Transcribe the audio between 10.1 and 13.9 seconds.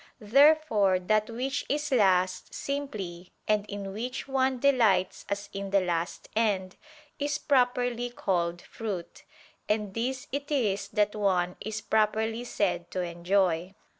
it is that one is properly said to enjoy.